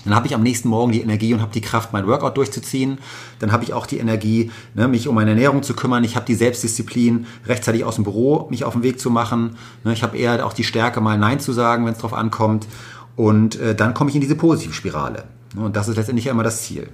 dann 0.05 0.15
habe 0.15 0.27
ich 0.27 0.35
am 0.35 0.43
nächsten 0.43 0.69
Morgen 0.69 0.93
die 0.93 1.01
Energie 1.01 1.33
und 1.33 1.41
habe 1.41 1.53
die 1.53 1.61
Kraft, 1.61 1.93
mein 1.93 2.07
Workout 2.07 2.37
durchzuziehen. 2.37 2.99
Dann 3.39 3.53
habe 3.53 3.65
ich 3.65 3.73
auch 3.73 3.87
die 3.87 3.99
Energie, 3.99 4.51
ne, 4.75 4.89
mich 4.89 5.07
um 5.07 5.15
meine 5.15 5.31
Ernährung 5.31 5.63
zu 5.63 5.75
kümmern. 5.75 6.03
Ich 6.05 6.17
habe 6.17 6.27
die 6.27 6.35
Selbstdisziplin, 6.35 7.27
rechtzeitig 7.47 7.85
aus 7.85 7.97
dem 7.97 8.05
Büro 8.05 8.49
mich 8.51 8.65
auf 8.65 8.73
den 8.73 8.83
Weg 8.83 8.99
zu 8.99 9.11
machen. 9.11 9.57
Ne, 9.85 9.93
ich 9.93 10.03
habe 10.03 10.17
eher 10.17 10.45
auch 10.45 10.53
die 10.53 10.65
Stärke, 10.65 11.01
mal 11.01 11.19
Nein 11.19 11.41
zu 11.41 11.53
sagen, 11.53 11.87
wenn 11.87 11.93
es 11.93 11.99
drauf 11.99 12.15
ankommt. 12.15 12.67
Und 13.15 13.61
äh, 13.61 13.75
dann 13.75 13.95
komme 13.95 14.11
ich 14.11 14.17
in 14.17 14.23
diese 14.23 14.35
Positivspirale. 14.35 15.25
Ne, 15.55 15.65
und 15.65 15.77
das 15.77 15.89
ist 15.89 15.97
letztendlich 15.97 16.27
immer 16.27 16.43
das 16.43 16.63
Ziel. 16.63 16.89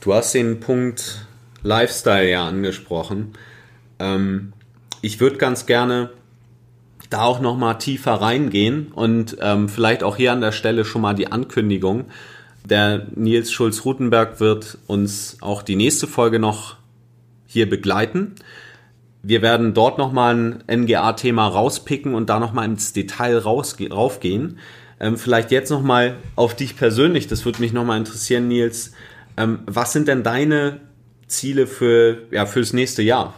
Du 0.00 0.14
hast 0.14 0.32
den 0.34 0.60
Punkt 0.60 1.26
Lifestyle 1.62 2.30
ja 2.30 2.46
angesprochen. 2.46 3.32
Ähm, 3.98 4.52
ich 5.02 5.20
würde 5.20 5.36
ganz 5.36 5.66
gerne 5.66 6.10
da 7.10 7.22
auch 7.22 7.40
noch 7.40 7.56
mal 7.56 7.74
tiefer 7.74 8.14
reingehen 8.14 8.88
und 8.92 9.36
ähm, 9.40 9.68
vielleicht 9.68 10.02
auch 10.02 10.16
hier 10.16 10.32
an 10.32 10.40
der 10.40 10.52
Stelle 10.52 10.84
schon 10.84 11.02
mal 11.02 11.14
die 11.14 11.30
Ankündigung. 11.30 12.06
Der 12.64 13.06
Nils 13.14 13.52
Schulz-Rutenberg 13.52 14.40
wird 14.40 14.78
uns 14.86 15.36
auch 15.40 15.62
die 15.62 15.76
nächste 15.76 16.06
Folge 16.06 16.38
noch 16.38 16.76
hier 17.46 17.68
begleiten. 17.68 18.34
wir 19.22 19.42
werden 19.42 19.74
dort 19.74 19.98
nochmal 19.98 20.62
ein 20.68 20.82
NGA-Thema 20.82 21.48
rauspicken 21.48 22.14
und 22.14 22.30
da 22.30 22.38
nochmal 22.38 22.66
ins 22.66 22.92
Detail 22.92 23.38
raufgehen. 23.38 24.58
Ähm, 25.00 25.16
vielleicht 25.16 25.50
jetzt 25.50 25.70
nochmal 25.70 26.16
auf 26.36 26.54
dich 26.54 26.76
persönlich, 26.76 27.26
das 27.26 27.44
würde 27.44 27.60
mich 27.60 27.72
nochmal 27.72 27.98
interessieren, 27.98 28.48
Nils. 28.48 28.92
Ähm, 29.36 29.60
was 29.66 29.92
sind 29.92 30.08
denn 30.08 30.22
deine 30.22 30.80
Ziele 31.26 31.66
für, 31.66 32.18
ja, 32.30 32.46
fürs 32.46 32.72
nächste 32.72 33.02
Jahr? 33.02 33.34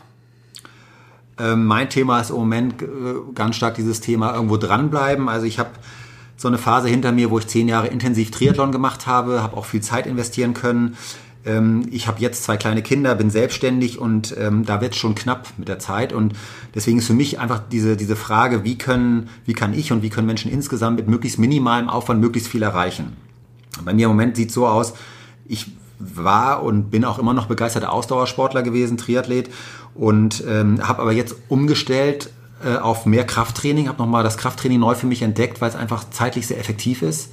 Ähm, 1.38 1.66
mein 1.66 1.88
Thema 1.88 2.20
ist 2.20 2.30
im 2.30 2.36
Moment 2.36 2.82
äh, 2.82 2.86
ganz 3.34 3.56
stark 3.56 3.74
dieses 3.74 4.00
Thema 4.00 4.34
irgendwo 4.34 4.56
dranbleiben. 4.56 5.28
Also 5.28 5.46
ich 5.46 5.58
habe 5.58 5.70
so 6.36 6.48
eine 6.48 6.58
Phase 6.58 6.88
hinter 6.88 7.12
mir, 7.12 7.30
wo 7.30 7.38
ich 7.38 7.46
zehn 7.46 7.68
Jahre 7.68 7.88
intensiv 7.88 8.30
Triathlon 8.30 8.72
gemacht 8.72 9.06
habe, 9.06 9.42
habe 9.42 9.56
auch 9.56 9.64
viel 9.64 9.80
Zeit 9.80 10.06
investieren 10.06 10.54
können. 10.54 10.96
Ähm, 11.44 11.86
ich 11.90 12.06
habe 12.06 12.20
jetzt 12.20 12.44
zwei 12.44 12.56
kleine 12.56 12.82
Kinder, 12.82 13.14
bin 13.14 13.30
selbstständig 13.30 13.98
und 13.98 14.36
ähm, 14.38 14.64
da 14.64 14.80
wird 14.80 14.92
es 14.92 14.98
schon 14.98 15.14
knapp 15.14 15.48
mit 15.56 15.68
der 15.68 15.78
Zeit. 15.78 16.12
Und 16.12 16.34
deswegen 16.74 16.98
ist 16.98 17.06
für 17.06 17.14
mich 17.14 17.38
einfach 17.38 17.60
diese, 17.70 17.96
diese 17.96 18.16
Frage, 18.16 18.64
wie 18.64 18.78
können, 18.78 19.28
wie 19.44 19.54
kann 19.54 19.74
ich 19.74 19.92
und 19.92 20.02
wie 20.02 20.10
können 20.10 20.26
Menschen 20.26 20.50
insgesamt 20.50 20.96
mit 20.96 21.08
möglichst 21.08 21.38
minimalem 21.38 21.88
Aufwand 21.88 22.20
möglichst 22.20 22.48
viel 22.50 22.62
erreichen. 22.62 23.16
Bei 23.84 23.94
mir 23.94 24.06
im 24.06 24.10
Moment 24.10 24.36
sieht 24.36 24.48
es 24.48 24.54
so 24.54 24.66
aus, 24.66 24.94
ich 25.46 25.66
war 25.98 26.62
und 26.62 26.90
bin 26.90 27.04
auch 27.04 27.18
immer 27.18 27.34
noch 27.34 27.46
begeisterter 27.46 27.92
Ausdauersportler 27.92 28.62
gewesen, 28.62 28.96
Triathlet 28.96 29.50
und 29.98 30.44
ähm, 30.46 30.86
habe 30.86 31.02
aber 31.02 31.12
jetzt 31.12 31.34
umgestellt 31.48 32.30
äh, 32.64 32.76
auf 32.76 33.04
mehr 33.04 33.26
Krafttraining, 33.26 33.88
habe 33.88 33.98
nochmal 33.98 34.22
das 34.22 34.38
Krafttraining 34.38 34.78
neu 34.78 34.94
für 34.94 35.06
mich 35.06 35.22
entdeckt, 35.22 35.60
weil 35.60 35.68
es 35.68 35.76
einfach 35.76 36.08
zeitlich 36.08 36.46
sehr 36.46 36.58
effektiv 36.58 37.02
ist. 37.02 37.30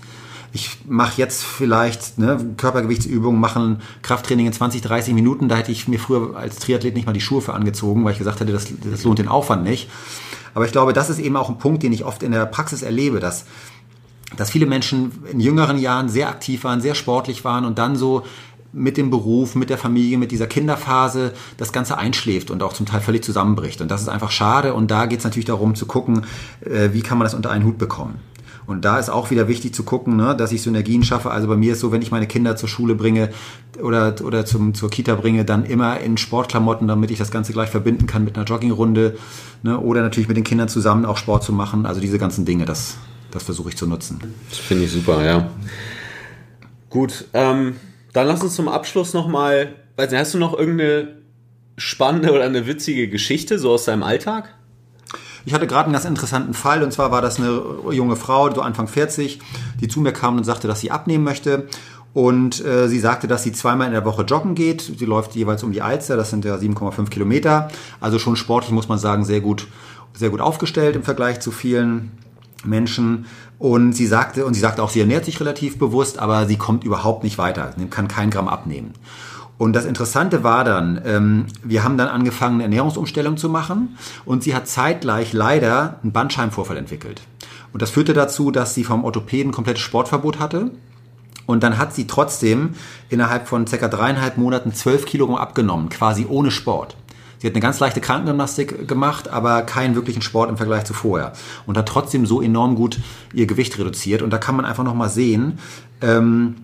Ich 0.51 0.79
mache 0.87 1.21
jetzt 1.21 1.43
vielleicht 1.43 2.17
ne, 2.17 2.53
Körpergewichtsübungen, 2.57 3.39
machen 3.39 3.81
Krafttraining 4.01 4.47
in 4.47 4.53
20, 4.53 4.81
30 4.81 5.13
Minuten. 5.13 5.47
Da 5.47 5.57
hätte 5.57 5.71
ich 5.71 5.87
mir 5.87 5.99
früher 5.99 6.35
als 6.35 6.55
Triathlet 6.57 6.95
nicht 6.95 7.05
mal 7.05 7.13
die 7.13 7.21
Schuhe 7.21 7.41
für 7.41 7.53
angezogen, 7.53 8.03
weil 8.03 8.13
ich 8.13 8.17
gesagt 8.17 8.39
hätte, 8.39 8.53
das, 8.53 8.67
das 8.83 9.03
lohnt 9.03 9.19
den 9.19 9.27
Aufwand 9.27 9.63
nicht. 9.63 9.89
Aber 10.53 10.65
ich 10.65 10.71
glaube, 10.71 10.93
das 10.93 11.09
ist 11.09 11.19
eben 11.19 11.35
auch 11.35 11.49
ein 11.49 11.59
Punkt, 11.59 11.83
den 11.83 11.93
ich 11.93 12.03
oft 12.05 12.23
in 12.23 12.31
der 12.31 12.45
Praxis 12.45 12.81
erlebe, 12.81 13.19
dass 13.19 13.45
dass 14.37 14.49
viele 14.49 14.65
Menschen 14.65 15.11
in 15.31 15.39
jüngeren 15.39 15.77
Jahren 15.77 16.09
sehr 16.09 16.29
aktiv 16.29 16.63
waren, 16.63 16.81
sehr 16.81 16.95
sportlich 16.95 17.45
waren 17.45 17.63
und 17.63 17.77
dann 17.77 17.95
so 17.95 18.23
mit 18.75 18.97
dem 18.97 19.09
Beruf, 19.09 19.55
mit 19.55 19.69
der 19.69 19.77
Familie, 19.77 20.17
mit 20.17 20.31
dieser 20.31 20.47
Kinderphase 20.47 21.33
das 21.57 21.71
Ganze 21.71 21.97
einschläft 21.97 22.51
und 22.51 22.61
auch 22.61 22.73
zum 22.73 22.85
Teil 22.85 22.99
völlig 22.99 23.23
zusammenbricht. 23.23 23.81
Und 23.81 23.89
das 23.89 24.01
ist 24.01 24.09
einfach 24.09 24.31
schade. 24.31 24.73
Und 24.73 24.91
da 24.91 25.05
geht 25.05 25.19
es 25.19 25.23
natürlich 25.23 25.45
darum 25.45 25.75
zu 25.75 25.85
gucken, 25.85 26.25
äh, 26.61 26.89
wie 26.91 27.01
kann 27.01 27.17
man 27.17 27.25
das 27.25 27.33
unter 27.33 27.49
einen 27.49 27.63
Hut 27.65 27.77
bekommen. 27.77 28.19
Und 28.67 28.83
da 28.83 28.97
ist 28.97 29.09
auch 29.09 29.31
wieder 29.31 29.47
wichtig 29.47 29.73
zu 29.73 29.83
gucken, 29.83 30.17
ne, 30.17 30.35
dass 30.35 30.51
ich 30.51 30.61
Synergien 30.61 31.03
schaffe. 31.03 31.31
Also 31.31 31.47
bei 31.47 31.55
mir 31.55 31.73
ist 31.73 31.79
so, 31.79 31.91
wenn 31.91 32.01
ich 32.01 32.11
meine 32.11 32.27
Kinder 32.27 32.55
zur 32.55 32.67
Schule 32.67 32.95
bringe 32.95 33.29
oder, 33.81 34.15
oder 34.23 34.45
zum, 34.45 34.73
zur 34.73 34.89
Kita 34.89 35.15
bringe, 35.15 35.45
dann 35.45 35.65
immer 35.65 35.99
in 35.99 36.17
Sportklamotten, 36.17 36.87
damit 36.87 37.11
ich 37.11 37.19
das 37.19 37.31
Ganze 37.31 37.53
gleich 37.53 37.69
verbinden 37.69 38.07
kann 38.07 38.25
mit 38.25 38.35
einer 38.35 38.45
Joggingrunde. 38.45 39.17
Ne, 39.63 39.79
oder 39.79 40.01
natürlich 40.01 40.27
mit 40.27 40.35
den 40.35 40.43
Kindern 40.43 40.67
zusammen 40.67 41.05
auch 41.05 41.17
Sport 41.17 41.43
zu 41.43 41.53
machen. 41.53 41.85
Also 41.85 42.01
diese 42.01 42.17
ganzen 42.17 42.43
Dinge, 42.43 42.65
das, 42.65 42.97
das 43.31 43.43
versuche 43.43 43.69
ich 43.69 43.77
zu 43.77 43.87
nutzen. 43.87 44.19
Das 44.49 44.57
finde 44.57 44.85
ich 44.85 44.91
super, 44.91 45.23
ja. 45.23 45.49
Gut, 46.89 47.25
ähm, 47.33 47.75
dann 48.15 48.27
lass 48.27 48.41
uns 48.41 48.55
zum 48.55 48.69
Abschluss 48.69 49.13
nochmal, 49.13 49.75
weiß 49.97 50.09
nicht, 50.09 50.19
hast 50.19 50.33
du 50.33 50.37
noch 50.37 50.57
irgendeine 50.57 51.17
spannende 51.75 52.31
oder 52.31 52.45
eine 52.45 52.65
witzige 52.65 53.09
Geschichte 53.09 53.59
so 53.59 53.71
aus 53.71 53.83
deinem 53.83 54.03
Alltag? 54.03 54.55
Ich 55.43 55.53
hatte 55.53 55.67
gerade 55.67 55.85
einen 55.85 55.93
ganz 55.93 56.05
interessanten 56.05 56.53
Fall 56.53 56.81
und 56.81 56.93
zwar 56.93 57.11
war 57.11 57.21
das 57.21 57.39
eine 57.39 57.61
junge 57.91 58.15
Frau, 58.15 58.49
so 58.55 58.61
Anfang 58.61 58.87
40, 58.87 59.39
die 59.81 59.89
zu 59.89 59.99
mir 59.99 60.13
kam 60.13 60.37
und 60.37 60.45
sagte, 60.45 60.69
dass 60.69 60.79
sie 60.79 60.91
abnehmen 60.91 61.25
möchte. 61.25 61.67
Und 62.13 62.63
äh, 62.63 62.87
sie 62.87 63.01
sagte, 63.01 63.27
dass 63.27 63.43
sie 63.43 63.51
zweimal 63.51 63.87
in 63.87 63.93
der 63.93 64.05
Woche 64.05 64.23
joggen 64.23 64.55
geht. 64.55 64.81
Sie 64.97 65.05
läuft 65.05 65.35
jeweils 65.35 65.63
um 65.63 65.73
die 65.73 65.81
Alster, 65.81 66.15
das 66.15 66.29
sind 66.29 66.45
ja 66.45 66.55
7,5 66.55 67.09
Kilometer. 67.09 67.67
Also 67.99 68.17
schon 68.17 68.37
sportlich, 68.37 68.71
muss 68.71 68.87
man 68.87 68.97
sagen, 68.97 69.25
sehr 69.25 69.41
gut, 69.41 69.67
sehr 70.13 70.29
gut 70.29 70.39
aufgestellt 70.39 70.95
im 70.95 71.03
Vergleich 71.03 71.41
zu 71.41 71.51
vielen 71.51 72.13
Menschen. 72.63 73.25
Und 73.57 73.93
sie 73.93 74.05
sagte, 74.07 74.45
und 74.45 74.53
sie 74.53 74.59
sagte 74.59 74.83
auch, 74.83 74.89
sie 74.89 74.99
ernährt 74.99 75.25
sich 75.25 75.39
relativ 75.39 75.79
bewusst, 75.79 76.19
aber 76.19 76.45
sie 76.45 76.57
kommt 76.57 76.83
überhaupt 76.83 77.23
nicht 77.23 77.37
weiter, 77.37 77.73
kann 77.89 78.07
kein 78.07 78.29
Gramm 78.29 78.47
abnehmen. 78.47 78.93
Und 79.57 79.73
das 79.73 79.85
Interessante 79.85 80.43
war 80.43 80.65
dann, 80.65 81.01
ähm, 81.05 81.45
wir 81.63 81.83
haben 81.83 81.97
dann 81.97 82.09
angefangen, 82.09 82.55
eine 82.55 82.63
Ernährungsumstellung 82.63 83.37
zu 83.37 83.49
machen 83.49 83.97
und 84.25 84.43
sie 84.43 84.53
hat 84.53 84.67
zeitgleich 84.67 85.31
leider 85.31 85.99
einen 86.03 86.11
Bandscheibenvorfall 86.11 86.75
entwickelt. 86.75 87.21
Und 87.71 87.81
das 87.81 87.91
führte 87.91 88.13
dazu, 88.13 88.51
dass 88.51 88.73
sie 88.73 88.83
vom 88.83 89.05
Orthopäden 89.05 89.51
komplettes 89.51 89.81
Sportverbot 89.81 90.39
hatte. 90.39 90.71
Und 91.45 91.63
dann 91.63 91.77
hat 91.77 91.93
sie 91.93 92.07
trotzdem 92.07 92.71
innerhalb 93.09 93.47
von 93.47 93.67
circa 93.67 93.87
dreieinhalb 93.87 94.37
Monaten 94.37 94.73
zwölf 94.73 95.05
Kilogramm 95.05 95.37
abgenommen, 95.37 95.89
quasi 95.89 96.25
ohne 96.27 96.51
Sport. 96.51 96.97
Sie 97.39 97.47
hat 97.47 97.53
eine 97.53 97.61
ganz 97.61 97.79
leichte 97.79 98.01
Krankengymnastik 98.01 98.87
gemacht, 98.87 99.27
aber 99.29 99.61
keinen 99.63 99.95
wirklichen 99.95 100.21
Sport 100.21 100.49
im 100.49 100.57
Vergleich 100.57 100.85
zu 100.85 100.93
vorher. 100.93 101.33
Und 101.65 101.77
hat 101.77 101.87
trotzdem 101.87 102.25
so 102.25 102.41
enorm 102.41 102.75
gut 102.75 102.99
ihr 103.33 103.45
Gewicht 103.45 103.77
reduziert. 103.77 104.21
Und 104.21 104.31
da 104.31 104.37
kann 104.37 104.55
man 104.55 104.65
einfach 104.65 104.83
nochmal 104.83 105.09
sehen, 105.09 105.59
ähm, 106.01 106.55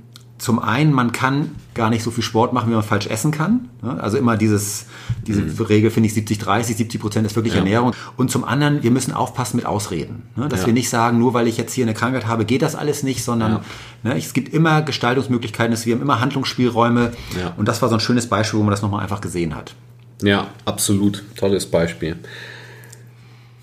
zum 0.42 0.58
einen, 0.58 0.92
man 0.92 1.12
kann 1.12 1.52
gar 1.76 1.92
nicht 1.92 2.02
so 2.02 2.10
viel 2.10 2.24
Sport 2.24 2.52
machen, 2.52 2.72
wie 2.72 2.74
man 2.74 2.82
falsch 2.82 3.06
essen 3.06 3.30
kann. 3.32 3.70
Also 3.84 4.18
immer 4.18 4.38
dieses, 4.38 4.88
diese 5.28 5.44
mhm. 5.44 5.66
Regel 5.66 5.92
finde 5.92 6.08
ich 6.08 6.16
70, 6.16 6.40
30, 6.40 6.78
70 6.78 7.00
Prozent 7.00 7.28
ist 7.28 7.36
wirklich 7.36 7.54
ja. 7.54 7.60
Ernährung. 7.60 7.94
Und 8.18 8.32
zum 8.32 8.44
anderen, 8.44 8.82
wir 8.82 8.90
müssen 8.90 9.14
aufpassen 9.14 9.58
mit 9.58 9.68
Ausreden. 9.68 10.24
Dass 10.36 10.62
ja. 10.62 10.66
wir 10.66 10.74
nicht 10.74 10.90
sagen, 10.90 11.20
nur 11.20 11.36
weil 11.36 11.48
ich 11.48 11.58
jetzt 11.58 11.74
hier 11.74 11.86
eine 11.86 11.94
Krankheit 11.94 12.26
habe, 12.26 12.46
geht 12.46 12.64
das 12.64 12.74
alles 12.76 13.04
nicht, 13.04 13.24
sondern 13.24 13.52
ja. 13.52 13.62
ne, 14.02 14.18
es 14.18 14.34
gibt 14.34 14.52
immer 14.52 14.82
Gestaltungsmöglichkeiten, 14.82 15.78
wir 15.86 15.96
haben 15.96 16.02
immer 16.02 16.20
Handlungsspielräume. 16.20 17.12
Und 17.58 17.68
das 17.68 17.84
war 17.84 17.90
so 17.90 17.96
ein 17.96 18.02
schönes 18.02 18.28
Beispiel, 18.28 18.60
wo 18.60 18.64
man 18.64 18.72
das 18.72 18.82
nochmal 18.82 19.04
einfach 19.04 19.22
gesehen 19.22 19.56
hat. 19.56 19.76
Ja, 20.22 20.50
absolut. 20.66 21.24
Tolles 21.36 21.66
Beispiel. 21.66 22.18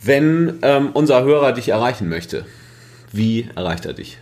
Wenn 0.03 0.59
ähm, 0.63 0.91
unser 0.95 1.23
Hörer 1.25 1.53
dich 1.53 1.69
erreichen 1.69 2.09
möchte, 2.09 2.45
wie 3.13 3.49
erreicht 3.55 3.87
er 3.87 3.95
dich? 3.95 4.19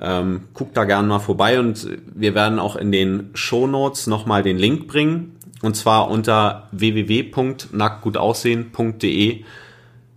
ähm, 0.00 0.48
guckt 0.54 0.76
da 0.76 0.84
gerne 0.84 1.08
mal 1.08 1.18
vorbei 1.18 1.58
und 1.60 1.86
wir 2.14 2.34
werden 2.34 2.58
auch 2.58 2.76
in 2.76 2.90
den 2.90 3.28
Show 3.34 3.66
Notes 3.66 4.06
nochmal 4.06 4.42
den 4.42 4.56
Link 4.58 4.88
bringen. 4.88 5.36
Und 5.62 5.76
zwar 5.76 6.10
unter 6.10 6.68
www.nacktgutaussehen.de 6.72 9.44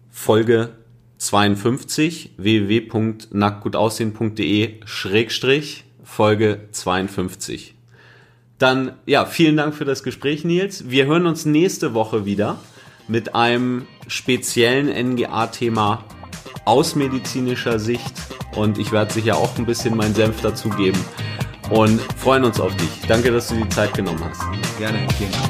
Folge 0.09 0.69
52 1.17 2.31
www.nacktgutaussehen.de 2.37 4.79
Schrägstrich 4.85 5.83
Folge 6.03 6.61
52. 6.71 7.75
Dann, 8.57 8.93
ja, 9.05 9.25
vielen 9.25 9.57
Dank 9.57 9.75
für 9.75 9.83
das 9.85 10.03
Gespräch, 10.03 10.45
Nils. 10.45 10.89
Wir 10.89 11.05
hören 11.05 11.25
uns 11.25 11.45
nächste 11.45 11.93
Woche 11.93 12.25
wieder 12.25 12.59
mit 13.07 13.35
einem 13.35 13.85
speziellen 14.07 15.13
NGA-Thema 15.13 16.05
aus 16.65 16.95
medizinischer 16.95 17.79
Sicht 17.79 18.13
und 18.55 18.77
ich 18.77 18.91
werde 18.91 19.13
sicher 19.13 19.37
auch 19.37 19.57
ein 19.57 19.65
bisschen 19.65 19.95
meinen 19.95 20.15
Senf 20.15 20.41
dazugeben 20.41 20.99
und 21.69 22.01
freuen 22.17 22.43
uns 22.43 22.59
auf 22.59 22.75
dich. 22.75 22.89
Danke, 23.07 23.31
dass 23.31 23.47
du 23.47 23.55
die 23.55 23.69
Zeit 23.69 23.93
genommen 23.93 24.23
hast. 24.23 24.41
Gerne, 24.77 25.07
vielen 25.17 25.31
Dank. 25.31 25.49